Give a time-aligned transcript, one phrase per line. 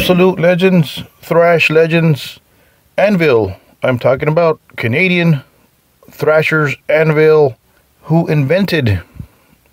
[0.00, 2.40] Absolute legends, thrash legends,
[2.96, 3.54] Anvil.
[3.82, 5.42] I'm talking about Canadian
[6.10, 7.58] thrashers, Anvil,
[8.04, 9.02] who invented,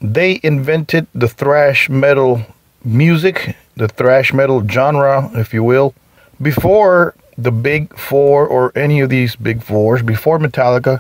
[0.02, 2.46] they invented the thrash metal
[2.84, 5.96] music, the thrash metal genre, if you will,
[6.42, 11.00] before the big four or any of these big fours, before Metallica,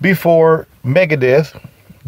[0.00, 1.56] before Megadeth,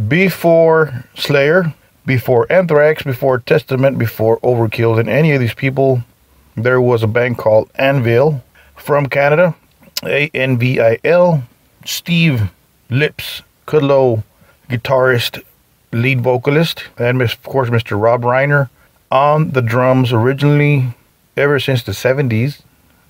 [0.08, 1.72] before Slayer,
[2.04, 6.02] before Anthrax, before Testament, before Overkill, and any of these people,
[6.62, 8.42] there was a band called Anvil
[8.76, 9.54] from Canada,
[10.04, 11.44] A N V I L.
[11.84, 12.50] Steve
[12.90, 14.22] Lips Kudlow,
[14.68, 15.42] guitarist,
[15.92, 18.00] lead vocalist, and of course Mr.
[18.00, 18.70] Robb Reiner
[19.10, 20.94] on the drums originally
[21.36, 22.62] ever since the 70s.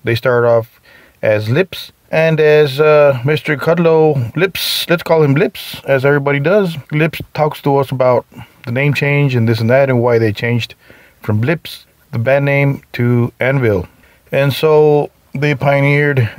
[0.03, 0.79] They started off
[1.21, 3.57] as Lips and as uh, Mr.
[3.57, 6.75] Kudlow Lips, let's call him Lips, as everybody does.
[6.91, 8.25] Lips talks to us about
[8.65, 10.75] the name change and this and that and why they changed
[11.21, 13.87] from Lips, the band name, to Anvil.
[14.31, 16.29] And so they pioneered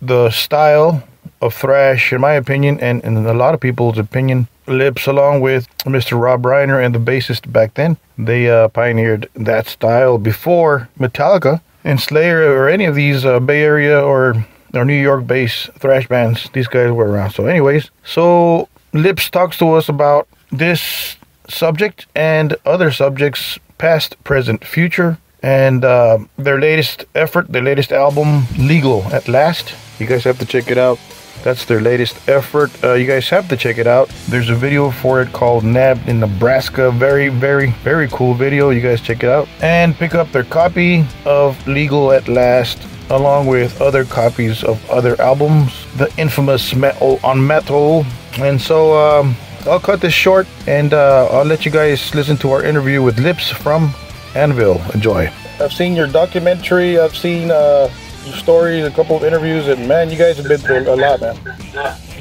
[0.00, 1.02] the style
[1.40, 4.48] of thrash, in my opinion, and in a lot of people's opinion.
[4.66, 6.20] Lips, along with Mr.
[6.20, 11.98] Robb Reiner and the bassist back then, they uh, pioneered that style before Metallica and
[11.98, 16.50] Slayer or any of these uh, Bay Area or or New York based thrash bands.
[16.52, 17.30] These guys were around.
[17.30, 21.16] So, anyways, so Lips talks to us about this
[21.48, 28.44] subject and other subjects, past, present, future, and uh, their latest effort, their latest album,
[28.58, 29.74] Legal at Last.
[29.98, 30.98] You guys have to check it out.
[31.44, 32.70] That's their latest effort.
[32.82, 34.08] Uh, you guys have to check it out.
[34.28, 36.90] There's a video for it called Nabbed in Nebraska.
[36.90, 38.70] Very, very, very cool video.
[38.70, 39.48] You guys check it out.
[39.62, 45.20] And pick up their copy of Legal at Last, along with other copies of other
[45.20, 45.86] albums.
[45.96, 48.04] The infamous Metal on Metal.
[48.38, 49.36] And so um,
[49.68, 53.18] I'll cut this short and uh, I'll let you guys listen to our interview with
[53.18, 53.94] Lips from
[54.34, 54.80] Anvil.
[54.94, 55.30] Enjoy.
[55.60, 56.98] I've seen your documentary.
[56.98, 57.50] I've seen.
[57.50, 57.88] Uh,
[58.34, 61.36] stories, a couple of interviews, and man, you guys have been through a lot, man.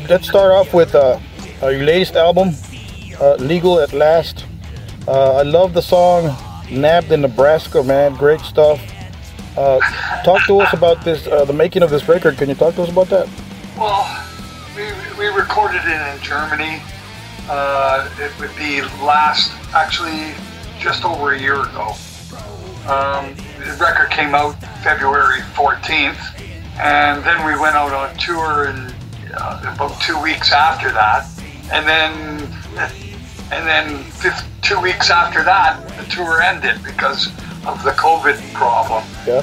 [0.09, 1.19] Let's start off with uh,
[1.61, 2.51] uh, your latest album,
[3.19, 4.45] uh, Legal at Last.
[5.07, 6.35] Uh, I love the song
[6.71, 8.13] Nabbed in Nebraska, man.
[8.15, 8.79] Great stuff.
[9.57, 9.79] Uh,
[10.23, 12.37] talk to us about this, uh, the making of this record.
[12.37, 13.27] Can you talk to us about that?
[13.77, 14.05] Well,
[14.75, 14.83] we,
[15.17, 16.81] we recorded it in Germany.
[18.19, 20.33] It would be last, actually,
[20.79, 21.93] just over a year ago.
[22.87, 24.53] Um, the record came out
[24.83, 26.39] February 14th,
[26.79, 28.93] and then we went out on tour in
[29.33, 31.27] uh, about two weeks after that,
[31.71, 32.41] and then
[33.51, 34.05] and then
[34.61, 37.27] two weeks after that, the tour ended because
[37.65, 39.03] of the COVID problem.
[39.25, 39.41] Yeah.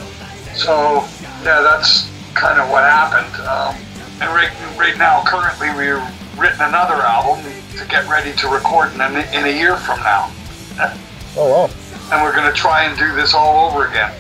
[0.55, 1.05] So
[1.43, 3.35] yeah, that's kind of what happened.
[3.47, 3.77] Um,
[4.21, 7.45] and right right now, currently, we've written another album
[7.79, 10.33] to get ready to record in a, in a year from now.
[11.37, 11.71] oh wow
[12.13, 14.13] and we're going to try and do this all over again.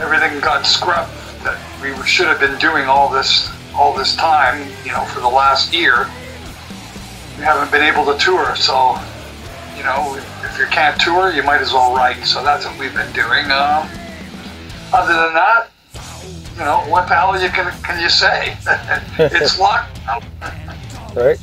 [0.00, 1.12] Everything got scrubbed
[1.44, 5.28] that we should have been doing all this all this time, you know, for the
[5.28, 6.08] last year.
[7.38, 8.98] We haven't been able to tour, so
[9.76, 12.24] you know, if you can't tour, you might as well write.
[12.24, 13.44] So that's what we've been doing.
[13.50, 13.88] Um,
[14.92, 15.68] other than that,
[16.54, 18.56] you know, what the hell you can can you say?
[19.18, 19.88] it's luck.
[21.14, 21.38] right.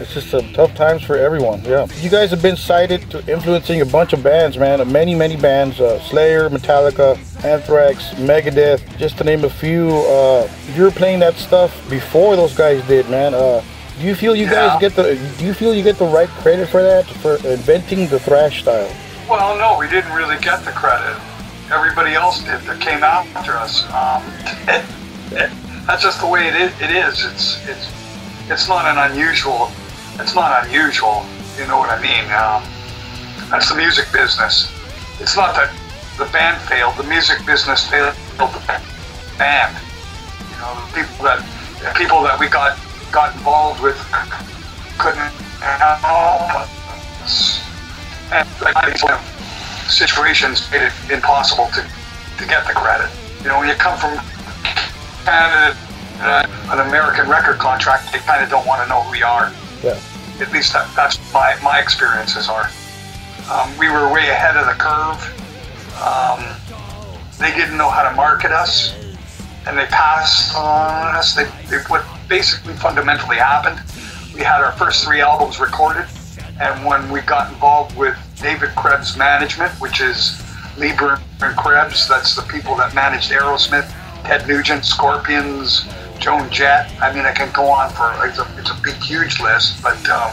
[0.00, 1.60] It's just some tough times for everyone.
[1.64, 1.86] Yeah.
[2.00, 4.90] You guys have been cited to influencing a bunch of bands, man.
[4.92, 5.80] Many, many bands.
[5.80, 9.88] Uh, Slayer, Metallica, Anthrax, Megadeth, just to name a few.
[9.88, 13.34] Uh, you were playing that stuff before those guys did, man.
[13.34, 13.62] Uh,
[13.98, 14.78] do you feel you yeah.
[14.78, 15.16] guys get the?
[15.38, 18.88] Do you feel you get the right credit for that for inventing the thrash style?
[19.28, 21.20] Well, no, we didn't really get the credit.
[21.72, 23.82] Everybody else did that came after us.
[23.90, 24.22] Um,
[25.86, 26.72] that's just the way it is.
[26.80, 27.24] It is.
[27.24, 27.92] It's it's
[28.48, 29.72] it's not an unusual
[30.18, 31.24] it's not unusual.
[31.58, 32.24] You know what I mean?
[32.30, 32.62] Um,
[33.50, 34.70] that's the music business.
[35.20, 35.74] It's not that
[36.18, 36.96] the band failed.
[36.96, 38.82] The music business failed the
[39.38, 39.74] band.
[40.50, 41.40] You know, the people that
[41.82, 42.78] the people that we got
[43.10, 43.96] got involved with
[44.98, 45.32] couldn't
[45.62, 46.66] help
[47.22, 47.62] us.
[48.30, 48.76] And like,
[49.88, 53.10] situations made it impossible to, to get the credit.
[53.42, 54.18] You know, when you come from
[55.24, 55.76] Canada,
[56.20, 59.52] uh, an American record contract, they kind of don't want to know who you are.
[59.82, 60.00] Yeah.
[60.40, 62.70] At least that, that's my, my experiences are.
[63.50, 65.20] Um, we were way ahead of the curve.
[66.02, 66.44] Um,
[67.38, 68.94] they didn't know how to market us,
[69.66, 71.34] and they passed on us.
[71.34, 73.80] They, they, what basically fundamentally happened,
[74.34, 76.06] we had our first three albums recorded,
[76.60, 80.40] and when we got involved with David Krebs Management, which is
[80.76, 83.90] Leber and Krebs, that's the people that managed Aerosmith,
[84.24, 85.86] Ted Nugent, Scorpions,
[86.18, 86.90] Joan Jett.
[87.00, 89.98] I mean, I can go on for it's a, it's a big, huge list, but
[90.08, 90.32] um,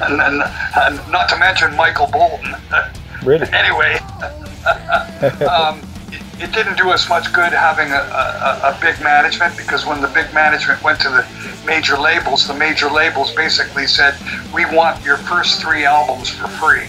[0.00, 0.42] and, and,
[0.76, 2.54] and not to mention Michael Bolton.
[3.24, 3.48] Really?
[3.54, 3.94] Anyway,
[5.48, 5.80] um,
[6.12, 10.02] it, it didn't do us much good having a, a, a big management because when
[10.02, 11.26] the big management went to the
[11.64, 14.14] major labels, the major labels basically said,
[14.52, 16.86] "We want your first three albums for free.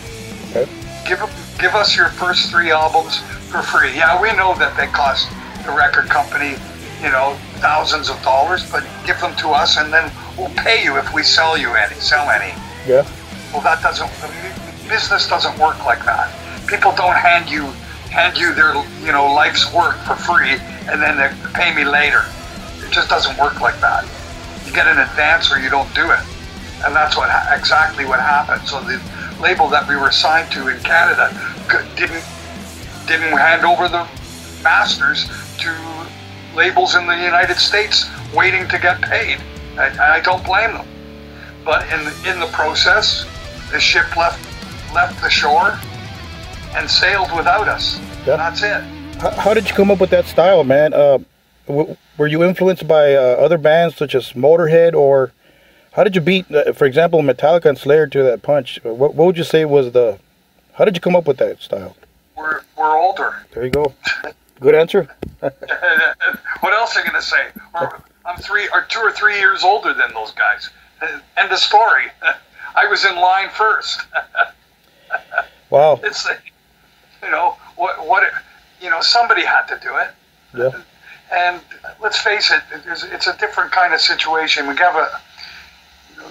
[0.50, 0.70] Okay.
[1.08, 1.20] Give
[1.58, 5.30] give us your first three albums for free." Yeah, we know that they cost
[5.66, 6.58] the record company,
[7.02, 10.98] you know, thousands of dollars, but give them to us, and then we'll pay you
[10.98, 12.54] if we sell you any, sell any.
[12.88, 13.08] Yeah.
[13.52, 14.10] Well, that doesn't.
[14.90, 16.30] Business doesn't work like that.
[16.68, 17.64] People don't hand you
[18.12, 20.56] hand you their you know life's work for free
[20.88, 22.24] and then they pay me later.
[22.80, 24.06] It just doesn't work like that.
[24.66, 26.20] You get an advance or you don't do it,
[26.86, 28.68] and that's what exactly what happened.
[28.68, 29.02] So the
[29.42, 31.34] label that we were signed to in Canada
[31.96, 32.24] didn't
[33.08, 34.08] didn't hand over the
[34.64, 35.26] masters
[35.60, 35.70] to
[36.56, 39.40] labels in the United States waiting to get paid.
[39.78, 40.88] And I don't blame them.
[41.64, 42.00] But in
[42.32, 43.26] in the process,
[43.72, 44.40] the ship left
[44.94, 45.78] left the shore
[46.76, 48.00] and sailed without us.
[48.26, 48.38] Yeah.
[48.38, 48.82] That's it.
[49.20, 50.94] How, how did you come up with that style, man?
[50.94, 51.20] Uh,
[51.68, 55.32] w- were you influenced by uh, other bands such as Motorhead, or
[55.94, 58.80] how did you beat, uh, for example, Metallica and Slayer to that punch?
[58.84, 60.20] What, what would you say was the?
[60.74, 61.96] How did you come up with that style?
[62.36, 63.46] We're we're older.
[63.54, 63.94] There you go.
[64.60, 65.10] Good answer.
[65.40, 67.48] what else are you gonna say?
[68.26, 70.70] I'm three or two or three years older than those guys.
[71.02, 72.06] Uh, end of story.
[72.76, 74.02] I was in line first.
[75.72, 76.00] Wow.
[76.04, 76.28] It's
[77.24, 78.24] you know what what
[78.80, 80.10] you know somebody had to do it.
[80.56, 80.82] Yeah.
[81.34, 81.60] And
[82.00, 84.68] let's face it, it's, it's a different kind of situation.
[84.68, 85.20] We have a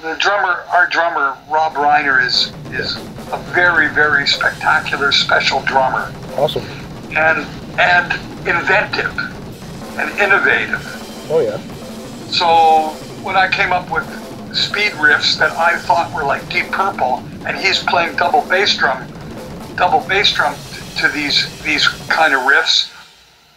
[0.02, 2.96] the drummer, our drummer Robb Reiner is is
[3.32, 6.64] a very very spectacular special drummer Awesome.
[7.16, 7.44] and
[7.78, 8.12] and
[8.46, 9.16] inventive
[9.98, 11.30] and innovative.
[11.30, 11.58] Oh yeah.
[12.30, 12.90] So
[13.22, 14.04] when I came up with
[14.54, 19.06] speed riffs that I thought were like Deep Purple, and he's playing double bass drum,
[19.76, 20.54] double bass drum
[20.98, 22.92] to these these kind of riffs,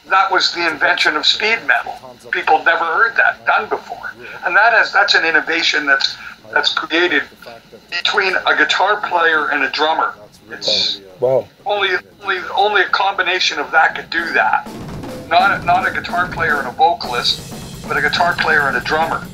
[0.09, 1.93] that was the invention of speed metal.
[2.31, 4.13] People never heard that done before,
[4.45, 6.17] and that is that's an innovation that's
[6.51, 7.23] that's created
[7.89, 10.13] between a guitar player and a drummer.
[10.49, 11.47] It's oh, Wow.
[11.65, 11.89] only
[12.23, 14.67] only only a combination of that could do that.
[15.29, 18.81] Not a, not a guitar player and a vocalist, but a guitar player and a
[18.81, 19.25] drummer.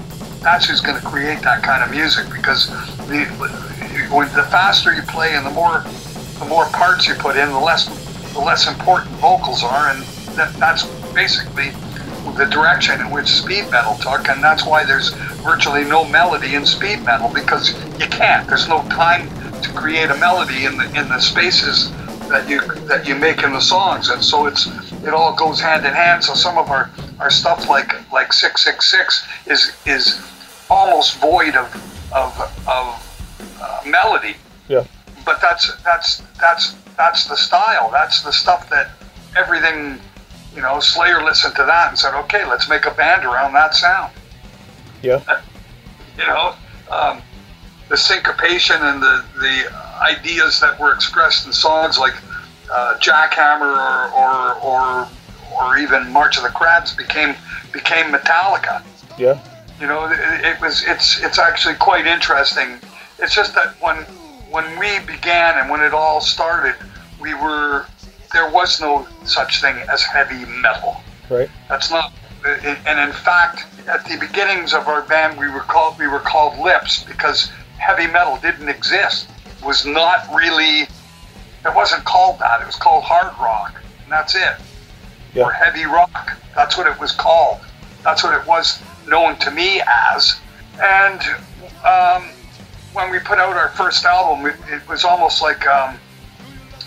[0.42, 2.68] That's who's going to create that kind of music because
[3.08, 3.26] the
[4.36, 5.84] the faster you play and the more
[6.40, 7.86] the more parts you put in, the less
[8.34, 10.02] the less important vocals are, and
[10.36, 11.70] that, that's basically
[12.38, 15.10] the direction in which speed metal took, and that's why there's
[15.44, 18.48] virtually no melody in speed metal because you can't.
[18.48, 19.30] There's no time
[19.64, 21.92] to create a melody in the in the spaces
[22.30, 24.68] that you that you make in the songs, and so it's
[25.04, 26.24] it all goes hand in hand.
[26.24, 26.90] So some of our,
[27.20, 30.22] our stuff like like six six six is is
[30.70, 31.68] almost void of
[32.14, 34.36] of of uh, melody,
[34.68, 34.86] Yeah.
[35.26, 37.90] but that's that's that's that's the style.
[37.92, 38.92] That's the stuff that
[39.36, 40.00] everything.
[40.56, 43.74] You know, Slayer listened to that and said, "Okay, let's make a band around that
[43.74, 44.14] sound."
[45.02, 45.20] Yeah.
[46.18, 46.54] you know,
[46.92, 47.22] um,
[47.90, 52.14] the syncopation and the, the ideas that were expressed in songs like
[52.72, 55.10] uh, Jackhammer or, or, or,
[55.58, 57.36] or even March of the Crabs became,
[57.72, 58.84] became Metallica.
[59.18, 59.40] Yeah.
[59.80, 62.80] You know, it, it was, it's, it's actually quite interesting.
[63.20, 63.98] It's just that when,
[64.50, 66.76] when we began and when it all started,
[67.20, 67.86] we were,
[68.34, 71.02] there was no such thing as heavy metal.
[71.30, 71.50] Right.
[71.70, 72.12] That's not.
[72.46, 76.60] And in fact, at the beginnings of our band, we were called we were called
[76.60, 77.52] Lips because
[77.84, 79.30] heavy metal didn't exist.
[79.60, 80.82] It was not really.
[81.66, 82.62] It wasn't called that.
[82.62, 84.56] It was called hard rock, and that's it.
[85.34, 85.44] Yeah.
[85.44, 86.38] Or heavy rock.
[86.56, 87.60] That's what it was called.
[88.04, 89.82] That's what it was known to me
[90.16, 90.40] as.
[90.82, 91.22] And
[91.86, 92.30] um,
[92.94, 95.98] when we put out our first album, it, it was almost like um,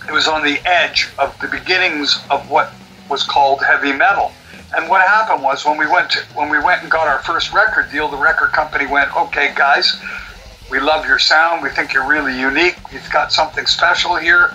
[0.09, 2.73] it was on the edge of the beginnings of what
[3.09, 4.33] was called heavy metal.
[4.77, 7.53] And what happened was when we went to, when we went and got our first
[7.53, 9.97] record deal, the record company went, "Okay, guys,
[10.71, 11.63] we love your sound.
[11.63, 12.77] We think you're really unique.
[12.93, 14.53] You've got something special here,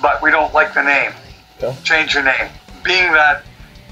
[0.00, 1.12] but we don't like the name.
[1.60, 1.74] Yeah.
[1.84, 2.48] Change your name."
[2.82, 3.42] Being that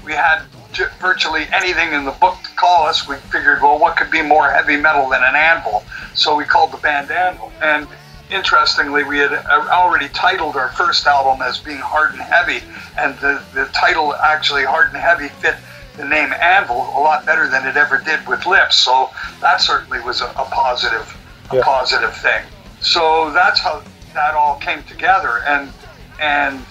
[0.03, 0.41] we had
[0.73, 4.21] j- virtually anything in the book to call us, we figured, well, what could be
[4.21, 5.83] more heavy metal than an anvil?
[6.15, 7.51] So we called the band Anvil.
[7.61, 7.87] And
[8.31, 12.63] interestingly, we had uh, already titled our first album as being Hard and Heavy,
[12.97, 15.55] and the, the title actually Hard and Heavy fit
[15.97, 18.77] the name Anvil a lot better than it ever did with Lips.
[18.77, 19.09] So
[19.41, 21.15] that certainly was a, a positive,
[21.51, 21.63] a Yeah.
[21.63, 22.43] positive thing.
[22.81, 23.81] So that's how
[24.13, 25.71] that all came together, and
[26.19, 26.65] and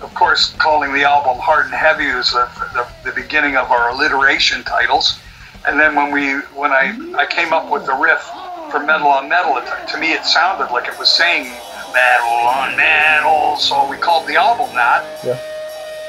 [0.00, 3.90] of course, calling the album Hard and Heavy was the, the, the beginning of our
[3.90, 5.18] alliteration titles.
[5.66, 8.22] And then when we when I, I came up with the riff
[8.70, 11.44] for Metal on Metal, it, to me it sounded like it was saying
[11.92, 13.56] metal on metal.
[13.56, 15.04] So we called the album that.
[15.24, 15.38] Yeah.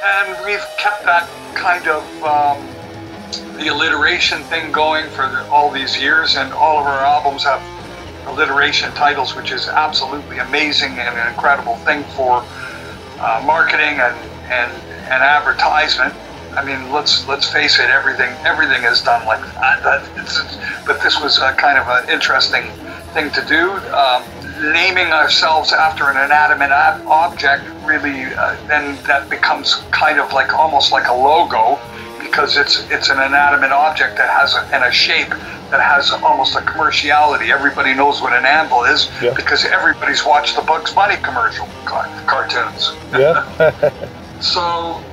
[0.06, 2.58] And we've kept that kind of um,
[3.58, 7.62] the alliteration thing going for the, all these years, and all of our albums have
[8.30, 12.44] alliteration titles, which is absolutely amazing and an incredible thing for
[13.20, 14.16] uh, marketing and,
[14.50, 14.72] and,
[15.04, 16.14] and advertisement.
[16.54, 17.90] I mean, let's let's face it.
[17.90, 20.84] Everything everything is done like that.
[20.88, 22.64] but this was a kind of an interesting
[23.14, 23.70] thing to do.
[23.94, 24.24] Um,
[24.74, 30.54] naming ourselves after an inanimate ob- object really uh, then that becomes kind of like
[30.54, 31.80] almost like a logo
[32.20, 35.32] because it's it's an inanimate object that has a, and a shape
[35.72, 37.50] that has almost a commerciality.
[37.52, 39.34] Everybody knows what an anvil is Yeah.
[39.36, 42.92] because everybody's watched the Bugs Bunny commercial cartoons.
[43.14, 43.72] Yeah.
[44.42, 45.04] So,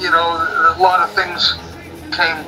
[0.00, 1.54] you know, a lot of things
[2.10, 2.44] came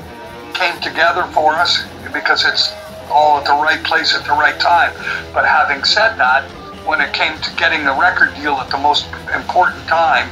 [0.54, 2.72] came together for us because it's
[3.12, 4.92] all at the right place at the right time.
[5.32, 6.42] But having said that,
[6.84, 10.28] when it came to getting the record deal at the most important time,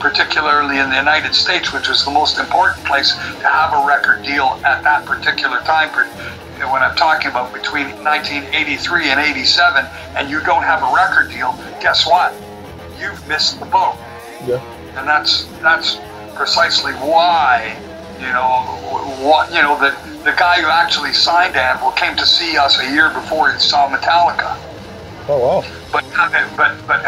[0.00, 4.22] particularly in the United States, which was the most important place to have a record
[4.22, 9.20] deal at that particular time, per- you know, when I'm talking about between 1983 and
[9.20, 9.86] 87,
[10.16, 12.32] and you don't have a record deal, guess what?
[12.98, 13.96] You've missed the boat
[14.46, 14.62] yeah.
[14.98, 15.98] and that's that's
[16.34, 17.76] precisely why
[18.20, 18.62] you know
[19.24, 19.90] what you know the
[20.24, 23.88] the guy who actually signed Anvil came to see us a year before he saw
[23.88, 24.58] Metallica.
[25.28, 25.64] Oh wow.
[25.92, 26.04] But
[26.56, 27.02] but but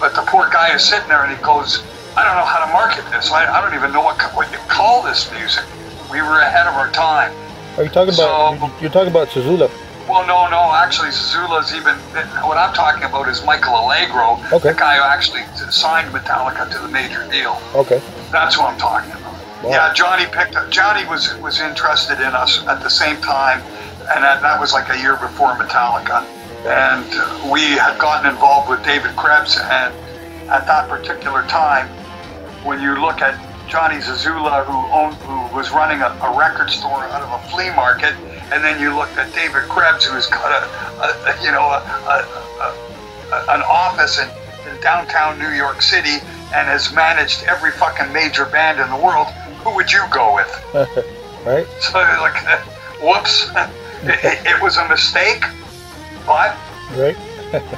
[0.00, 1.82] but the poor guy is sitting there and he goes,
[2.16, 3.30] I don't know how to market this.
[3.30, 5.64] I, I don't even know what what you call this music.
[6.10, 7.32] We were ahead of our time.
[7.76, 8.58] Are you talking about?
[8.58, 9.70] So- you're talking about Zazula.
[10.08, 10.70] Well, no, no.
[10.74, 11.94] Actually, Zula's even.
[12.44, 14.68] What I'm talking about is Michael Alago, Okay.
[14.70, 17.58] the guy who actually signed Metallica to the major deal.
[17.74, 18.02] Okay.
[18.30, 19.32] That's what I'm talking about.
[19.62, 19.70] Wow.
[19.70, 20.68] Yeah, Johnny picked up.
[20.70, 23.62] Johnny was was interested in us at the same time,
[24.14, 26.22] and that, that was like a year before Metallica.
[26.66, 29.94] And uh, we had gotten involved with David Krebs, and
[30.50, 31.88] at that particular time,
[32.62, 33.34] when you look at
[33.68, 37.70] Johnny Zazula, who owned, who was running a, a record store out of a flea
[37.70, 38.14] market,
[38.52, 40.64] and then you looked at David Krebs, who's got a,
[41.02, 41.70] a, a you know
[43.48, 44.28] an office in,
[44.68, 46.22] in downtown New York City
[46.54, 49.26] and has managed every fucking major band in the world.
[49.64, 50.50] Who would you go with?
[51.46, 51.66] right.
[51.80, 52.36] So like,
[53.02, 53.48] whoops,
[54.04, 55.42] it, it, it was a mistake,
[56.26, 56.56] but
[56.92, 57.16] Right.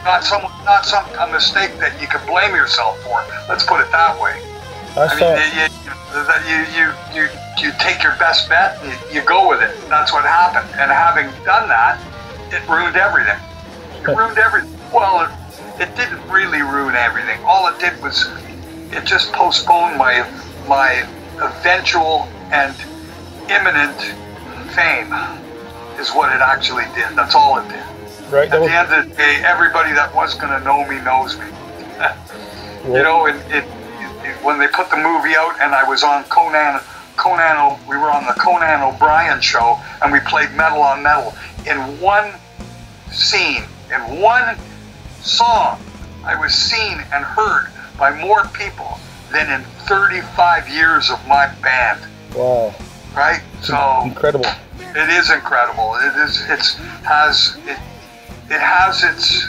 [0.05, 3.25] not some not some a mistake that you could blame yourself for.
[3.49, 4.35] Let's put it that way.
[4.97, 5.69] I I mean, you,
[6.49, 7.29] you, you, you,
[7.69, 9.77] you, take your best bet, and you, you go with it.
[9.91, 10.69] That's what happened.
[10.81, 12.01] And having done that,
[12.51, 13.37] it ruined everything.
[14.01, 14.73] It ruined everything.
[14.93, 17.39] Well, it, it didn't really ruin everything.
[17.45, 18.27] All it did was
[18.93, 20.25] it just postponed my
[20.67, 21.07] my
[21.43, 22.75] eventual and
[23.51, 24.01] imminent
[24.73, 25.13] fame
[26.01, 27.15] is what it actually did.
[27.17, 28.33] That's all it did.
[28.33, 28.51] right.
[28.51, 31.47] At the end of the day, everybody that was going to know me knows me.
[32.97, 33.65] you know, it, it-
[34.43, 36.81] when they put the movie out, and I was on Conan,
[37.17, 41.35] Conan, we were on the Conan O'Brien show, and we played Metal on Metal
[41.67, 42.33] in one
[43.11, 43.65] scene,
[43.95, 44.57] in one
[45.23, 45.81] song.
[46.25, 47.69] I was seen and heard
[47.99, 48.99] by more people
[49.33, 52.01] than in 35 years of my band.
[52.35, 52.75] wow.
[53.17, 53.41] Right?
[53.63, 54.45] So Incredible.
[54.79, 55.95] it is incredible.
[55.95, 56.45] It is.
[56.51, 57.79] It's has it.
[58.51, 59.47] It has its.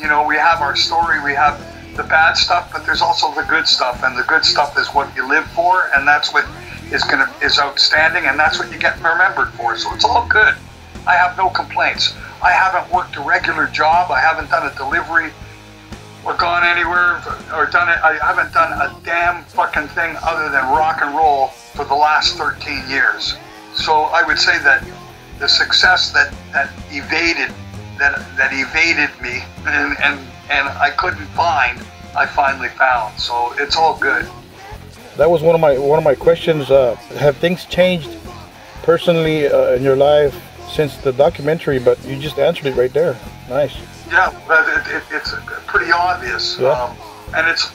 [0.00, 1.22] You know, we have our story.
[1.22, 1.60] We have
[1.96, 5.14] the bad stuff, but there's also the good stuff, and the good stuff is what
[5.14, 6.46] you live for, and that's what
[6.92, 9.76] is gonna is outstanding, and that's what you get remembered for.
[9.76, 10.54] So it's all good.
[11.06, 12.14] I have no complaints.
[12.42, 14.10] I haven't worked a regular job.
[14.10, 15.30] I haven't done a delivery
[16.24, 17.22] or gone anywhere
[17.54, 17.98] or done it.
[18.02, 22.36] I haven't done a damn fucking thing other than rock and roll for the last
[22.36, 23.36] 13 years.
[23.74, 24.84] So I would say that
[25.38, 27.54] the success that, that evaded
[27.98, 30.18] that that evaded me and, and
[30.50, 31.78] and I couldn't find,
[32.16, 33.18] I finally found.
[33.18, 34.26] So it's all good.
[35.16, 36.70] That was one of my one of my questions.
[36.70, 38.10] Uh, have things changed
[38.82, 40.34] personally uh, in your life
[40.72, 41.78] since the documentary?
[41.78, 43.16] But you just answered it right there.
[43.48, 43.74] Nice.
[44.10, 45.34] Yeah, but it, it, it's
[45.66, 46.70] pretty obvious, Yeah.
[46.70, 46.96] um,
[47.36, 47.70] and it's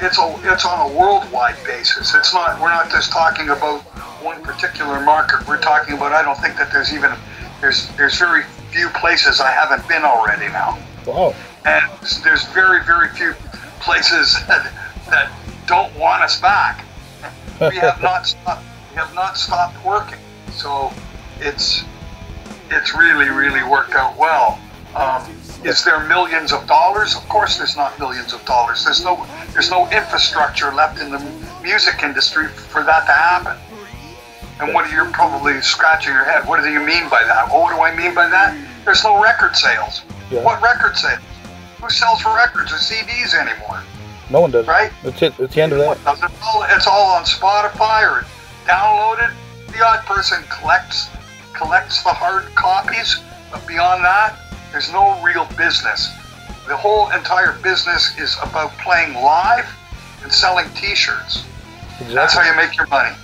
[0.00, 2.14] it's a it's on a worldwide basis.
[2.14, 3.80] It's not we're not just talking about
[4.22, 5.46] one particular market.
[5.48, 7.12] We're talking about I don't think that there's even
[7.60, 11.34] there's there's very few places I haven't been already now, Wow.
[11.64, 11.90] And
[12.24, 13.34] there's very very few
[13.80, 14.72] places that,
[15.08, 15.30] that
[15.66, 16.84] don't want us back.
[17.60, 20.18] We have not stopped, we have not stopped working,
[20.52, 20.92] so
[21.38, 21.84] it's
[22.70, 24.58] it's really really worked out well.
[24.94, 25.22] Um,
[25.62, 27.14] is there millions of dollars?
[27.14, 28.84] Of course, there's not millions of dollars.
[28.84, 31.18] There's no there's no infrastructure left in the
[31.62, 33.56] music industry for that to happen.
[34.60, 36.46] And what are you're probably scratching your head.
[36.46, 37.48] What do you mean by that?
[37.48, 38.56] Well, what do I mean by that?
[38.84, 40.02] There's no record sales.
[40.30, 40.42] Yeah.
[40.42, 41.20] What record sales?
[41.80, 43.82] Who sells records or CDs anymore?
[44.30, 44.66] No one does.
[44.66, 44.92] Right.
[45.02, 45.34] That's it.
[45.38, 45.98] It's the end of that.
[46.70, 48.24] It's all on Spotify or
[48.66, 49.32] downloaded.
[49.72, 51.08] The odd person collects
[51.54, 54.38] collects the hard copies, but beyond that,
[54.72, 56.08] there's no real business.
[56.66, 59.68] The whole entire business is about playing live
[60.22, 61.44] and selling T-shirts.
[62.08, 63.14] That's how you make your money.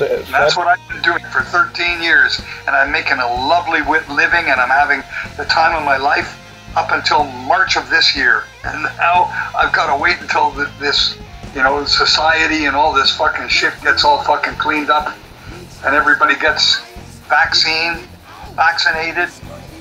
[0.00, 4.50] And that's what I've been doing for 13 years, and I'm making a lovely living,
[4.50, 5.02] and I'm having
[5.36, 6.38] the time of my life
[6.76, 8.44] up until March of this year.
[8.64, 9.24] And now
[9.56, 11.18] I've got to wait until the, this,
[11.54, 15.14] you know, society and all this fucking shit gets all fucking cleaned up,
[15.84, 16.80] and everybody gets
[17.28, 17.98] vaccine,
[18.54, 19.28] vaccinated.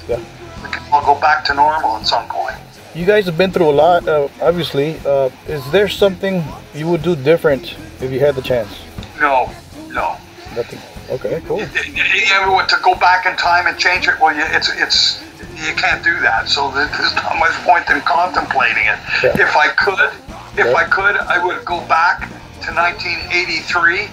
[0.07, 0.19] Yeah.
[0.63, 2.55] We can all go back to normal at some point.
[2.93, 4.99] You guys have been through a lot, uh, obviously.
[5.05, 6.43] Uh, is there something
[6.73, 8.83] you would do different if you had the chance?
[9.19, 9.49] No,
[9.89, 10.17] no.
[10.55, 10.79] Nothing.
[11.09, 11.59] Okay, cool.
[11.59, 15.21] Yeah, to go back in time and change it, well, it's it's
[15.55, 16.49] you can't do that.
[16.49, 18.99] So there's not much point in contemplating it.
[19.23, 19.41] Yeah.
[19.41, 20.11] If I could,
[20.57, 20.73] if Yeah.
[20.73, 22.29] I could, I would go back
[22.65, 24.09] to 1983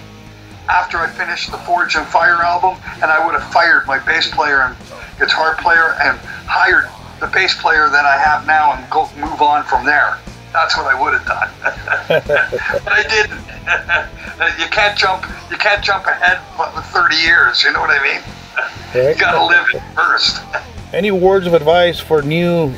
[0.69, 4.29] after I finished the Forged in Fire album, and I would have fired my bass
[4.29, 4.75] player and
[5.17, 6.17] guitar player and
[6.47, 10.17] hired the bass player that I have now and go move on from there.
[10.53, 11.49] That's what I would have done.
[12.83, 13.41] but I didn't.
[14.59, 15.25] you can't jump.
[15.51, 17.63] You can't jump ahead 30 years.
[17.63, 18.21] You know what I mean?
[18.95, 20.41] You gotta live it first.
[20.91, 22.73] Any words of advice for new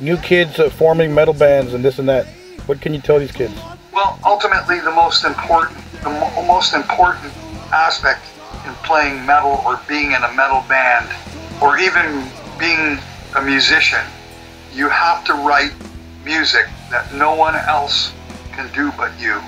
[0.00, 2.26] new kids forming metal bands and this and that?
[2.66, 3.54] What can you tell these kids?
[3.92, 7.32] Well, ultimately, the most important, the mo- most important
[7.72, 8.24] aspect
[8.66, 11.08] in playing metal or being in a metal band,
[11.62, 12.28] or even
[12.58, 12.98] being
[13.36, 14.04] a musician,
[14.74, 15.72] you have to write
[16.24, 18.12] music that no one else
[18.52, 19.40] can do but you.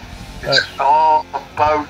[0.42, 0.78] It's Nice.
[0.78, 1.88] all about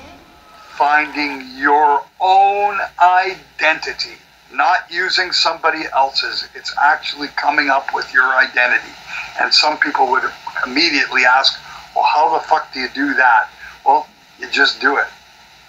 [0.75, 4.17] finding your own identity,
[4.53, 6.47] not using somebody else's.
[6.55, 8.91] It's actually coming up with your identity.
[9.39, 10.23] And some people would
[10.65, 11.59] immediately ask,
[11.95, 13.49] well, how the fuck do you do that?
[13.85, 14.07] Well,
[14.39, 15.07] you just do it.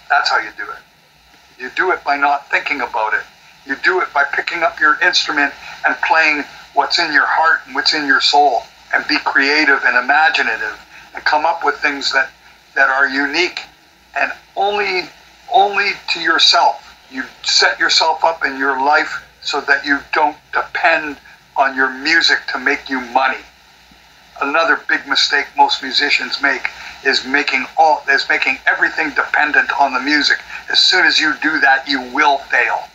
[0.09, 1.61] That's how you do it.
[1.61, 3.23] You do it by not thinking about it.
[3.65, 5.53] You do it by picking up your instrument
[5.87, 6.43] and playing
[6.73, 10.79] what's in your heart and what's in your soul and be creative and imaginative
[11.15, 12.29] and come up with things that,
[12.75, 13.61] that are unique
[14.15, 15.03] and only
[15.51, 16.92] only to yourself.
[17.13, 21.17] You set yourself up in your life so that you don't depend
[21.55, 23.37] on your music to make you money.
[24.41, 26.69] Another big mistake most musicians make
[27.05, 30.39] is making all is making everything dependent on the music.
[30.71, 32.87] As soon as you do that, you will fail.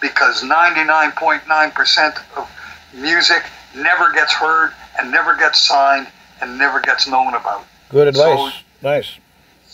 [0.00, 2.48] Because 99.9% of
[2.94, 3.42] music
[3.74, 6.06] never gets heard and never gets signed
[6.40, 7.66] and never gets known about.
[7.88, 8.52] Good advice.
[8.52, 9.18] So- nice.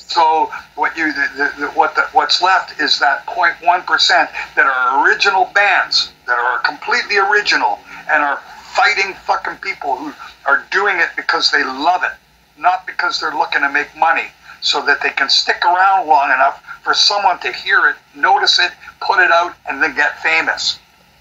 [0.09, 4.67] So what you the, the, the, what the, what's left is that 0.1 percent that
[4.67, 7.79] are original bands that are completely original
[8.11, 8.38] and are
[8.75, 10.12] fighting fucking people who
[10.47, 12.12] are doing it because they love it,
[12.61, 14.29] not because they're looking to make money,
[14.61, 18.73] so that they can stick around long enough for someone to hear it, notice it,
[19.01, 20.79] put it out, and then get famous.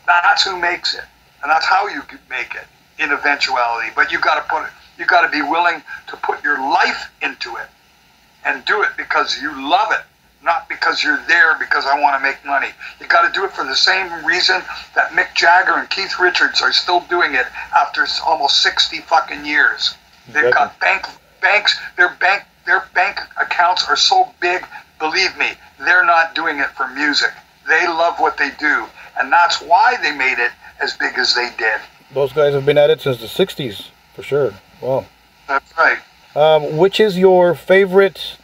[0.08, 1.04] That's who makes it,
[1.44, 2.68] and that's how you make it
[3.00, 3.90] in eventuality.
[3.96, 4.72] But you got to put it.
[4.98, 7.68] You got to be willing to put your life into it
[8.46, 10.02] and do it because you love it,
[10.44, 12.70] not because you're there because I want to make money.
[13.00, 14.62] You got to do it for the same reason
[14.96, 19.96] that Mick Jagger and Keith Richards are still doing it after almost 60 fucking years.
[20.28, 21.06] They've got bank
[21.42, 21.80] banks.
[21.98, 24.66] Their bank their bank accounts are so big.
[25.00, 25.48] Believe me,
[25.80, 27.32] they're not doing it for music.
[27.68, 28.86] They love what they do,
[29.20, 31.82] and that's why they made it as big as they did.
[32.14, 34.54] Those guys have been at it since the 60s, for sure.
[34.82, 35.06] Wow.
[35.48, 36.00] That's right.
[36.36, 38.38] Um, which is your favorite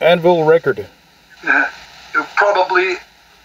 [0.00, 0.86] Anvil record?
[1.46, 1.64] Uh,
[2.36, 2.96] probably,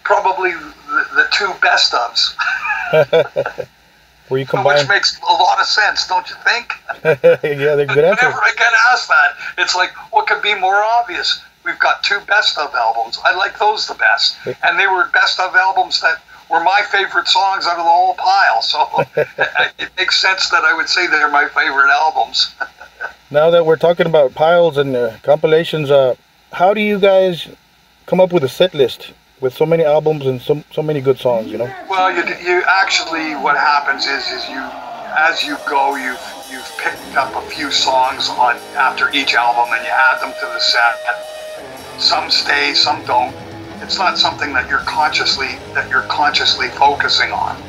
[0.04, 2.36] probably the, the two best ofs.
[4.28, 6.74] Where you Which makes a lot of sense, don't you think?
[7.44, 8.24] yeah, they're good answers.
[8.24, 11.42] Whenever I get asked that, it's like, what could be more obvious?
[11.64, 13.20] We've got two best of albums.
[13.24, 14.36] I like those the best.
[14.64, 18.16] And they were best of albums that were my favorite songs out of the whole
[18.16, 18.62] pile.
[18.62, 18.86] So
[19.80, 22.54] it makes sense that I would say they're my favorite albums.
[23.30, 26.16] Now that we're talking about piles and uh, compilations, uh,
[26.54, 27.50] how do you guys
[28.06, 29.12] come up with a set list
[29.42, 31.70] with so many albums and so, so many good songs, you know?
[31.90, 34.64] Well, you, you actually, what happens is, is you,
[35.20, 39.84] as you go, you've, you've picked up a few songs on after each album and
[39.86, 40.96] you add them to the set.
[42.00, 43.36] Some stay, some don't.
[43.82, 47.62] It's not something that you're consciously that you're consciously focusing on.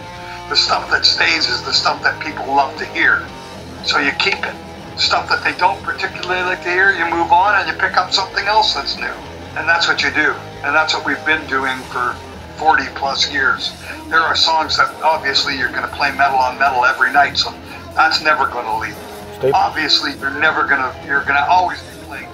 [0.51, 3.27] The stuff that stays is the stuff that people love to hear,
[3.85, 4.68] so you keep it.
[4.99, 8.13] Stuff that they don't particularly like to hear, you move on and you pick up
[8.13, 9.15] something else that's new,
[9.57, 10.33] and that's what you do.
[10.65, 12.15] And that's what we've been doing for
[12.57, 13.73] 40 plus years.
[14.09, 17.55] There are songs that obviously you're going to play metal on metal every night, so
[17.95, 19.55] That's never going to leave.
[19.55, 21.07] Obviously, you're never going to.
[21.07, 22.29] You're going to always be playing.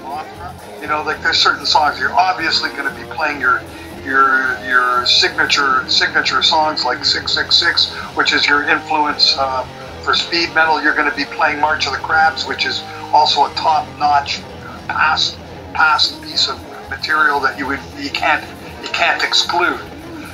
[0.81, 3.63] You know, like there's certain songs you're obviously going to be playing your
[4.05, 9.67] your your signature signature songs like 666, which is your influence uh,
[10.05, 10.83] for speed metal.
[10.83, 14.43] You're going to be playing March of the Crabs, which is also a top-notch
[14.87, 15.39] past
[15.73, 18.45] past piece of material that you would you can't
[18.83, 19.81] you can't exclude.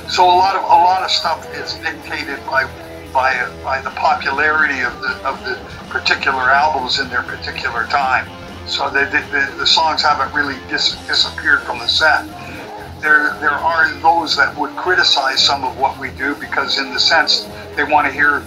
[0.09, 2.69] So a lot of a lot of stuff is dictated by
[3.13, 5.55] by by the popularity of the of the
[5.89, 8.29] particular albums in their particular time.
[8.67, 12.25] So the the, the songs haven't really dis, disappeared from the set.
[13.01, 16.99] There there are those that would criticize some of what we do because in the
[16.99, 18.43] sense they want to hear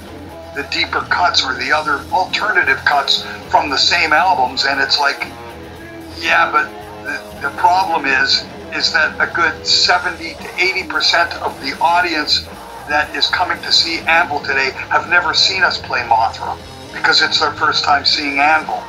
[0.55, 5.27] the deeper cuts or the other alternative cuts from the same albums and it's like
[6.21, 6.71] yeah, but
[7.03, 12.45] the, the problem is is that a good 70 to 80 percent of the audience
[12.89, 16.57] that is coming to see Anvil today have never seen us play Mothra
[16.93, 18.83] because it's their first time seeing Anvil.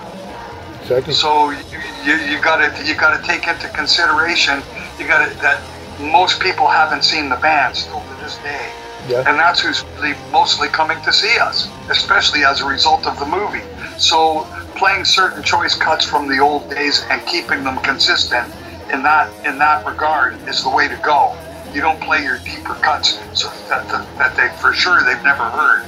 [0.82, 1.14] Exactly.
[1.14, 4.62] So you, you, you got to you got to take into consideration
[5.00, 5.62] you got that
[6.00, 8.72] most people haven't seen the band still to this day,
[9.08, 9.24] Yeah.
[9.28, 13.26] and that's who's really mostly coming to see us, especially as a result of the
[13.26, 13.62] movie.
[14.00, 18.52] So playing certain choice cuts from the old days and keeping them consistent
[18.92, 21.36] in that in that regard is the way to go.
[21.74, 25.44] You don't play your deeper cuts so that, that, that they for sure they've never
[25.44, 25.86] heard.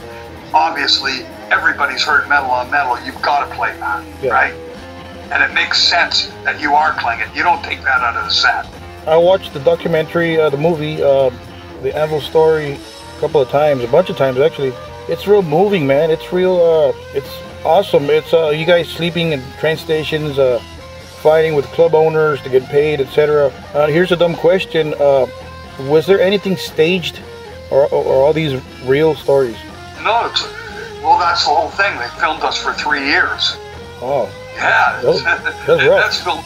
[0.54, 2.98] Obviously, everybody's heard metal on metal.
[3.06, 4.32] You've got to play that, Yeah.
[4.32, 4.54] right?
[5.32, 7.28] And it makes sense that you are playing it.
[7.36, 8.66] You don't take that out of the set.
[9.06, 11.30] I watched the documentary, uh, the movie, uh,
[11.84, 12.78] the Anvil story,
[13.18, 14.74] a couple of times, a bunch of times actually.
[15.10, 16.12] It's real moving, man.
[16.12, 16.58] It's real.
[16.62, 17.30] Uh, it's
[17.66, 18.10] awesome.
[18.10, 20.60] It's uh, you guys sleeping in train stations, uh,
[21.24, 23.48] fighting with club owners to get paid, etc.
[23.74, 25.26] Uh, here's a dumb question: uh,
[25.88, 27.22] Was there anything staged,
[27.72, 29.56] or, or, or all these real stories?
[30.04, 30.44] No, it's,
[31.02, 31.98] well, that's the whole thing.
[31.98, 33.56] They filmed us for three years.
[34.02, 35.24] Oh, Yeah, That's-
[35.66, 36.02] that's rough.
[36.02, 36.44] that's filmed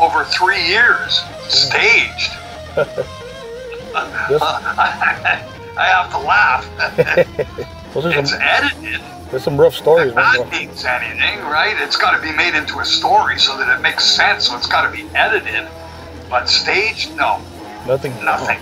[0.00, 2.32] over three years, staged.
[4.28, 4.42] this,
[5.76, 6.64] I have to laugh.
[7.94, 9.00] those are it's some, edited.
[9.30, 10.14] there's some rough stories.
[10.14, 11.76] That means anything, right?
[11.80, 14.48] It's got to be made into a story so that it makes sense.
[14.48, 15.68] So it's got to be edited.
[16.30, 17.40] But staged, no,
[17.86, 18.12] Nothing.
[18.24, 18.58] nothing.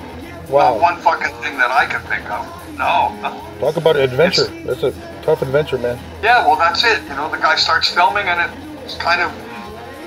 [0.51, 0.75] Wow.
[0.75, 2.45] Not one fucking thing that I can think of.
[2.77, 3.15] No.
[3.61, 4.47] Talk about adventure.
[4.67, 5.99] That's a tough adventure, man.
[6.23, 7.03] Yeah, well, that's it.
[7.05, 8.53] You know, the guy starts filming and
[8.85, 9.33] it's kind of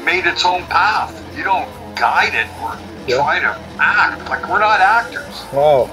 [0.06, 1.16] made its own path.
[1.36, 3.18] You don't guide it or Yeah.
[3.18, 4.30] try to act.
[4.30, 5.46] Like, we're not actors.
[5.52, 5.90] Wow.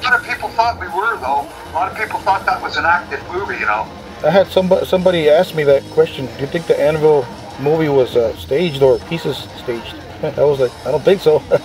[0.00, 1.48] A lot of people thought we were, though.
[1.70, 3.86] A lot of people thought that was an acted movie, you know.
[4.24, 6.26] I had somebody somebody ask me that question.
[6.26, 7.26] Do you think the Anvil
[7.60, 9.94] movie was uh, staged or pieces staged?
[10.22, 11.42] I was like, I don't think so.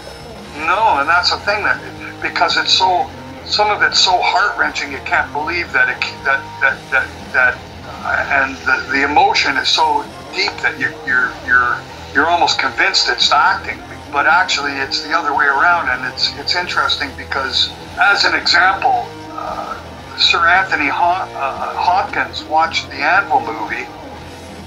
[0.57, 1.79] No, and that's the thing that
[2.21, 3.09] because it's so
[3.45, 7.57] some of it's so heart wrenching, you can't believe that it that that that that
[7.85, 11.79] uh, and the, the emotion is so deep that you, you're you're
[12.13, 13.79] you're almost convinced it's acting,
[14.11, 19.13] but actually it's the other way around, and it's it's interesting because as an example.
[19.37, 19.75] Uh,
[20.17, 23.87] Sir Anthony Hop- uh, Hopkins watched the Anvil movie,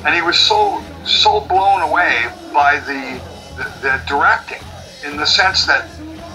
[0.05, 3.23] and he was so so blown away by the,
[3.57, 4.63] the the directing
[5.03, 5.85] in the sense that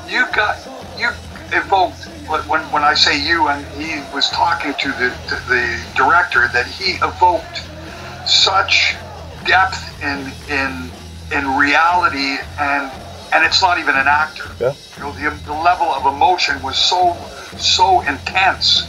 [0.06, 0.56] you got
[0.95, 1.12] you
[1.54, 6.50] evoked when when I say you and he was talking to the to the director
[6.54, 7.60] that he evoked
[8.24, 8.95] such
[9.45, 10.93] depth in in
[11.32, 12.92] in reality and
[13.32, 14.50] and it's not even an actor.
[14.60, 14.74] Yeah.
[14.98, 17.15] you know the, the level of emotion was so
[17.58, 18.88] so intense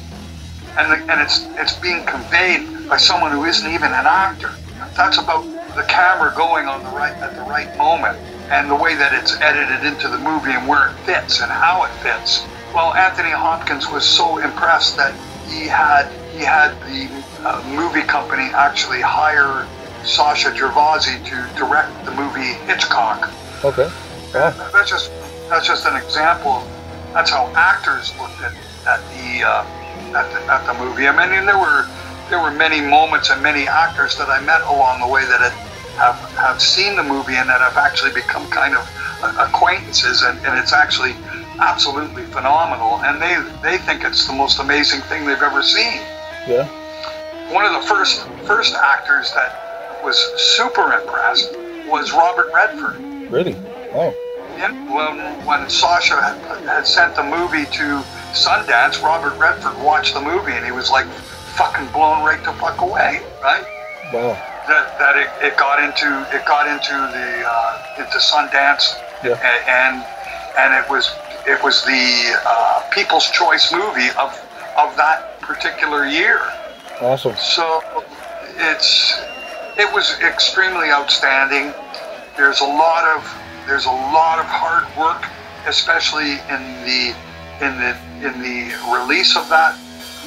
[0.77, 4.53] and the, and it's it's being conveyed by someone who isn't even an actor.
[4.97, 5.45] That's about
[5.77, 8.19] the camera going on the right at the right moment
[8.51, 11.85] and the way that it's edited into the movie and where it fits and how
[11.85, 12.45] it fits.
[12.75, 15.15] Well anthony hopkins was so impressed that
[15.49, 17.09] he had he had the
[17.45, 19.67] uh, movie company actually hire
[20.05, 23.29] sacha gervasi to direct the movie hitchcock
[23.63, 23.91] Okay.
[24.35, 24.55] Wow.
[24.73, 25.11] that's just
[25.51, 26.63] that's just an example.
[27.13, 28.53] That's how actors looked at,
[28.87, 29.65] at the uh,
[30.17, 31.09] at the at the movie.
[31.09, 31.85] I mean, there were
[32.31, 35.53] there were many moments and many actors that I met along the way that had,
[35.99, 38.87] have have seen the movie and that have actually become kind of
[39.39, 41.13] acquaintances, and, and it's actually
[41.61, 43.03] absolutely phenomenal.
[43.05, 46.01] And they they think it's the most amazing thing they've ever seen
[46.49, 46.65] Yeah.
[47.53, 49.53] one of the first first actors that
[50.03, 51.55] was super impressed
[51.87, 52.97] was Robert Redford.
[53.31, 53.55] Really.
[53.93, 54.15] Wow.
[54.57, 60.21] Yeah, when, when Sacha had, had sent the movie to Sundance, Robert Redford watched the
[60.21, 61.07] movie and he was like
[61.57, 63.65] fucking blown right the fuck away, right?
[64.13, 64.37] Wow.
[64.69, 69.35] That, that it, it got into it got into the uh, into Sundance Yeah.
[69.67, 70.05] and
[70.59, 71.11] and it was
[71.47, 74.31] it was the uh, People's Choice movie of
[74.79, 76.41] of that particular year.
[77.01, 77.35] Awesome.
[77.37, 77.83] So
[78.59, 79.19] it's
[79.81, 81.73] it was extremely outstanding.
[82.37, 83.25] There's a lot of
[83.67, 85.25] there's a lot of hard work,
[85.67, 87.17] especially in the
[87.65, 89.79] in the in the release of that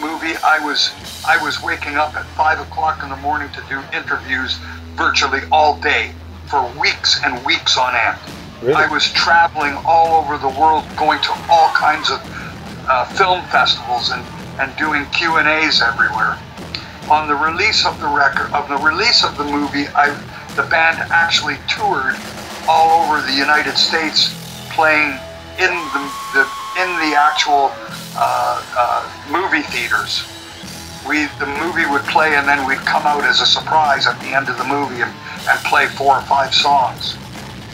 [0.02, 0.34] movie.
[0.44, 0.90] I was
[1.28, 4.58] I was waking up at five o'clock in the morning to do interviews
[4.98, 6.12] virtually all day
[6.50, 8.18] for weeks and weeks on end.
[8.62, 8.74] Really?
[8.74, 12.20] I was traveling all over the world, going to all kinds of
[12.90, 14.24] uh, film festivals and,
[14.60, 16.40] and doing Q and A's everywhere.
[17.10, 20.10] On the release of the record, of the release of the movie, I,
[20.56, 22.16] the band actually toured
[22.68, 24.32] all over the United States,
[24.72, 25.20] playing
[25.60, 26.44] in the, the
[26.80, 27.72] in the actual
[28.16, 30.24] uh, uh, movie theaters.
[31.08, 34.34] We the movie would play, and then we'd come out as a surprise at the
[34.34, 35.14] end of the movie and,
[35.50, 37.18] and play four or five songs.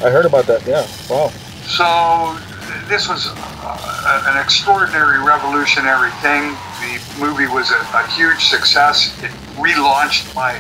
[0.02, 0.66] I heard about that.
[0.66, 0.88] Yeah.
[1.10, 1.30] Wow.
[1.68, 1.86] So
[2.88, 6.56] this was an extraordinary, revolutionary thing.
[6.82, 9.16] The movie was a, a huge success.
[9.24, 10.60] It relaunched my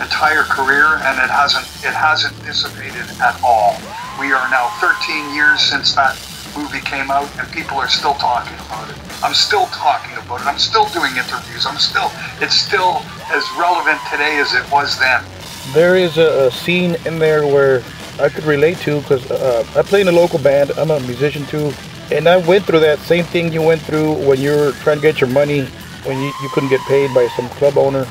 [0.00, 3.76] entire career, and it hasn't it hasn't dissipated at all.
[4.18, 6.16] We are now 13 years since that
[6.56, 8.96] movie came out, and people are still talking about it.
[9.22, 10.46] I'm still talking about it.
[10.46, 11.66] I'm still doing interviews.
[11.66, 15.24] I'm still it's still as relevant today as it was then.
[15.72, 17.82] There is a, a scene in there where
[18.20, 20.72] I could relate to because uh, I play in a local band.
[20.76, 21.72] I'm a musician too,
[22.12, 25.02] and I went through that same thing you went through when you were trying to
[25.02, 25.64] get your money
[26.04, 28.06] when you, you couldn't get paid by some club owner,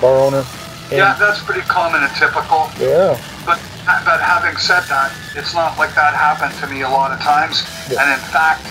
[0.00, 0.44] bar owner.
[0.90, 2.70] And, Yeah, that's pretty common and typical.
[2.78, 3.18] yeah.
[3.46, 3.58] But
[4.06, 7.66] but having said that, it's not like that happened to me a lot of times.
[7.90, 8.02] Yeah.
[8.02, 8.62] And in fact,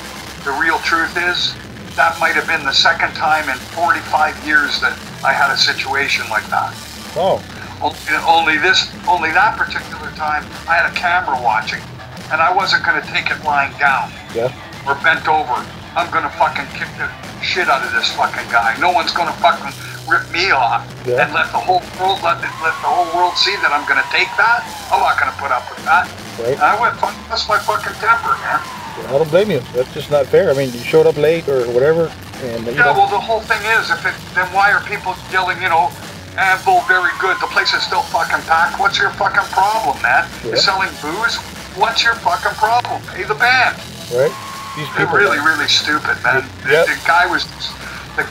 [0.45, 1.53] the real truth is
[1.95, 6.23] that might have been the second time in 45 years that I had a situation
[6.29, 6.71] like that.
[7.19, 7.43] Oh,
[7.81, 7.97] Only,
[8.29, 11.81] only this, only that particular time, I had a camera watching,
[12.29, 14.53] and I wasn't going to take it lying down yeah.
[14.85, 15.57] or bent over.
[15.97, 17.09] I'm going to fucking kick the
[17.41, 18.77] shit out of this fucking guy.
[18.77, 19.73] No one's going to fucking
[20.05, 21.25] rip me off Yeah.
[21.25, 24.09] and let the whole world let, let the whole world see that I'm going to
[24.13, 24.61] take that.
[24.93, 26.05] I'm not going to put up with that.
[26.37, 26.53] Right.
[26.53, 28.61] And I went, fuck, that's my fucking temper, man.
[29.09, 29.59] I don't blame you.
[29.73, 30.49] That's just not fair.
[30.49, 32.11] I mean, you showed up late or whatever,
[32.45, 35.15] and you Yeah, know, well, the whole thing is, if it, then why are people
[35.31, 35.89] yelling, you know,
[36.37, 37.35] Anvil, very good.
[37.41, 38.79] The place is still fucking packed.
[38.79, 40.27] What's your fucking problem, man?
[40.43, 40.55] Yeah.
[40.55, 41.35] You're selling booze?
[41.75, 43.01] What's your fucking problem?
[43.13, 43.75] Pay the band.
[44.15, 44.31] right?
[44.75, 45.19] These They're people.
[45.19, 46.47] really, really stupid, man.
[46.63, 46.85] The, Yep.
[46.87, 47.43] the guy was,
[48.15, 48.23] the,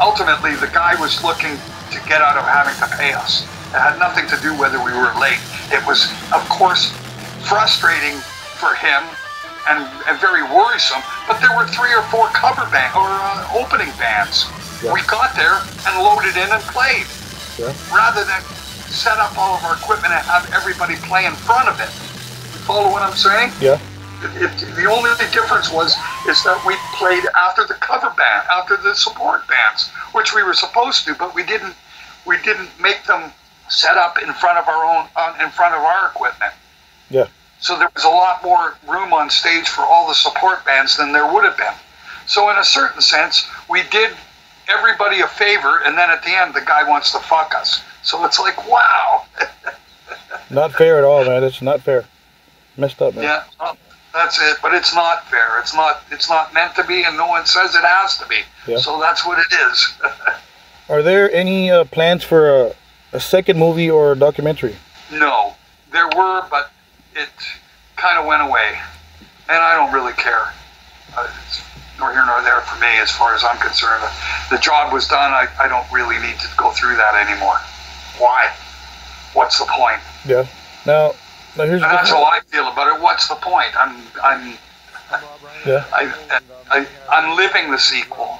[0.00, 1.56] ultimately, the guy was looking
[1.92, 3.44] to get out of having to pay us.
[3.72, 5.40] It had nothing to do whether we were late.
[5.72, 6.92] It was, of course,
[7.48, 8.16] frustrating
[8.60, 9.04] for him
[9.68, 11.00] and, and very worrisome.
[11.28, 14.48] But there were three or four cover band or uh, opening bands.
[14.82, 14.92] Yeah.
[14.92, 17.04] We got there and loaded in and played,
[17.58, 17.74] Yeah.
[17.94, 18.40] rather than
[18.88, 21.88] set up all of our equipment and have everybody play in front of it.
[21.88, 23.52] You follow what I'm saying?
[23.60, 23.78] Yeah.
[24.22, 25.96] It, it- the only difference was
[26.28, 30.54] is that we played after the cover band, after the support bands, which we were
[30.54, 31.74] supposed to, but we didn't.
[32.24, 33.32] We didn't make them
[33.68, 36.52] set up in front of our own, on, in front of our equipment.
[37.10, 37.26] Yeah.
[37.58, 41.10] So there was a lot more room on stage for all the support bands than
[41.10, 41.74] there would have been.
[42.26, 44.12] So in a certain sense, we did
[44.68, 47.82] everybody a favor, and then at the end, the guy wants to fuck us.
[48.02, 49.24] So it's like, wow.
[50.50, 51.44] Not fair at all, man.
[51.44, 52.04] It's not fair.
[52.76, 53.24] Messed up, man.
[53.24, 53.76] Yeah, well,
[54.12, 54.58] that's it.
[54.60, 55.58] But it's not fair.
[55.60, 56.02] It's not.
[56.10, 58.40] It's not meant to be, and no one says it has to be.
[58.66, 58.78] Yeah.
[58.78, 59.94] So that's what it is.
[60.90, 62.74] Are there any uh, plans for a,
[63.12, 64.76] a second movie or a documentary?
[65.10, 65.54] no,
[65.92, 66.70] there were, but
[67.14, 67.28] it
[67.96, 68.78] kind of went away,
[69.48, 70.52] and I don't really care.
[71.16, 71.62] Uh, it's
[72.02, 74.02] nor here nor there for me, as far as I'm concerned.
[74.50, 75.30] The job was done.
[75.32, 77.56] I, I don't really need to go through that anymore.
[78.18, 78.52] Why?
[79.34, 80.00] What's the point?
[80.26, 80.46] Yeah.
[80.84, 81.14] Now,
[81.56, 83.00] now here's And that's the how I feel about it.
[83.00, 83.70] What's the point?
[83.78, 84.58] I'm I'm
[85.64, 86.12] yeah, I,
[86.70, 88.38] I I'm living the sequel.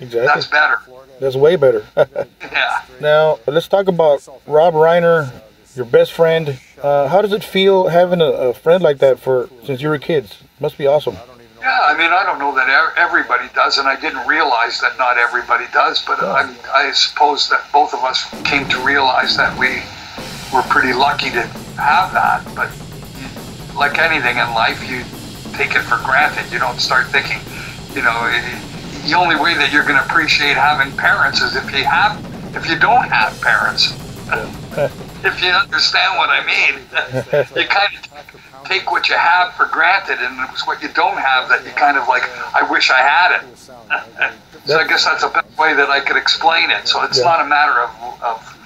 [0.00, 0.26] exactly.
[0.26, 0.78] That's better.
[1.20, 1.86] That's way better.
[2.52, 2.82] Yeah.
[3.00, 5.30] now let's talk about Robb Reiner,
[5.76, 6.58] your best friend.
[6.82, 9.98] Uh, how does it feel having a, a friend like that for since you were
[9.98, 10.42] kids?
[10.58, 11.16] Must be awesome.
[11.60, 15.18] Yeah, I mean, I don't know that everybody does, and I didn't realize that not
[15.18, 19.82] everybody does, but I, I suppose that both of us came to realize that we
[20.56, 21.42] were pretty lucky to
[21.76, 22.44] have that.
[22.56, 22.72] But
[23.76, 25.04] like anything in life, you
[25.52, 26.50] take it for granted.
[26.50, 27.40] You don't start thinking,
[27.94, 28.60] you know, eh,
[29.04, 32.16] the only way that you're going to appreciate having parents is if you have,
[32.56, 33.92] if you don't have parents.
[35.24, 36.80] if you understand what I mean,
[37.62, 41.48] you kind of take what you have for granted, and it's what you don't have
[41.48, 42.22] that you kind of like.
[42.54, 43.58] I wish I had it.
[44.66, 46.86] so I guess that's a better way that I could explain it.
[46.88, 47.24] So it's Yeah.
[47.24, 48.56] not a matter of, of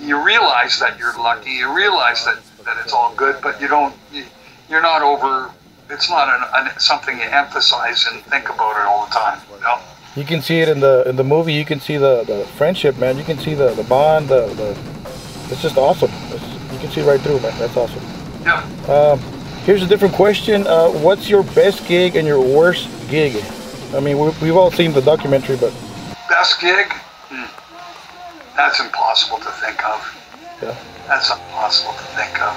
[0.00, 3.94] you realize that you're lucky, you realize that, that it's all good, but you don't.
[4.12, 4.24] You,
[4.68, 5.50] you're not over.
[5.90, 9.40] It's not an, an, something you emphasize and think about it all the time.
[9.54, 9.78] You know?
[10.16, 11.52] You can see it in the in the movie.
[11.52, 13.18] You can see the, the friendship, man.
[13.18, 14.28] You can see the, the bond.
[14.28, 14.91] The, the
[15.52, 16.10] it's just awesome.
[16.30, 17.56] It's, you can see right through, man.
[17.58, 18.02] That's awesome.
[18.42, 18.64] Yeah.
[18.88, 19.18] Um,
[19.64, 20.66] here's a different question.
[20.66, 23.36] Uh, what's your best gig and your worst gig?
[23.94, 25.72] I mean, we, we've all seen the documentary, but
[26.28, 26.90] Best gig?
[27.28, 28.56] Hmm.
[28.56, 30.58] That's impossible to think of.
[30.62, 30.74] yeah.
[31.06, 32.56] That's impossible to think of.